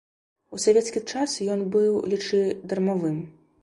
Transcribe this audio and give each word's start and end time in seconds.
У 0.57 0.61
савецкі 0.63 1.03
час 1.13 1.37
ён 1.57 1.61
быў, 1.79 2.01
лічы, 2.15 2.45
дармавым. 2.71 3.27